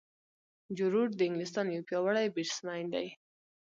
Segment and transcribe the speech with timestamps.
[0.75, 3.07] جو روټ د انګلستان یو پیاوړی بیټسمېن دئ.